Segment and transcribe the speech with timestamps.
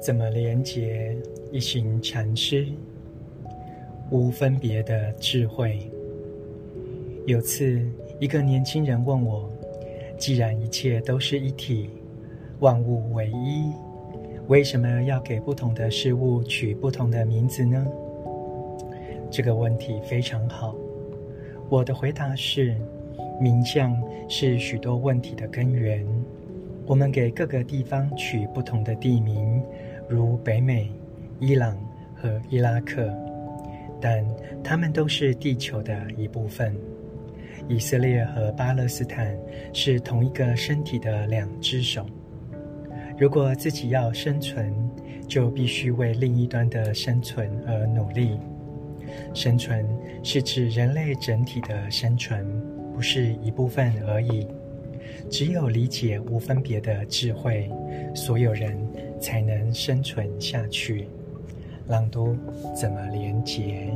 [0.00, 1.16] 怎么连结
[1.50, 2.66] 一行禅师？
[4.10, 5.90] 无分别的智慧。
[7.26, 7.82] 有次，
[8.20, 9.50] 一个年轻人问我
[10.16, 11.90] ：“既然一切都是一体，
[12.60, 13.72] 万物为一，
[14.46, 17.86] 为什么要给不同的事物取不同的名字呢？”
[19.30, 20.74] 这个问题非常好。
[21.68, 22.76] 我的回答是：
[23.40, 23.94] 名相
[24.28, 26.06] 是许多问题的根源。
[26.88, 29.62] 我们给各个地方取不同的地名，
[30.08, 30.90] 如北美、
[31.38, 31.76] 伊朗
[32.16, 33.14] 和伊拉克，
[34.00, 34.24] 但
[34.64, 36.74] 它们都是地球的一部分。
[37.68, 39.36] 以色列和巴勒斯坦
[39.74, 42.06] 是同一个身体的两只手。
[43.18, 44.72] 如果自己要生存，
[45.28, 48.40] 就必须为另一端的生存而努力。
[49.34, 49.86] 生存
[50.22, 52.46] 是指人类整体的生存，
[52.94, 54.46] 不是一部分而已。
[55.30, 57.70] 只有理解无分别的智慧，
[58.14, 58.76] 所有人
[59.20, 61.08] 才能生存下去。
[61.88, 62.36] 朗读
[62.74, 63.90] 怎么连结？